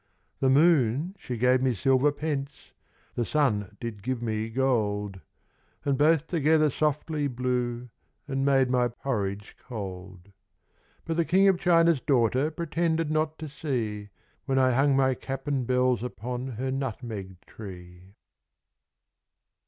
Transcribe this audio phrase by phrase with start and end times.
[0.39, 2.71] The moon, she gave me silver pence;
[3.13, 5.21] The sun did give me gold:
[5.85, 7.89] And both together softly blew
[8.27, 10.31] And made my porridge cold.
[11.05, 14.09] But the King of China's daughter Pretended not to see,
[14.45, 18.15] When I hung my cap and bells upon Her nutmeg tree.